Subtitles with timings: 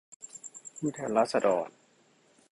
[0.77, 1.67] ผู้แทนราษฎร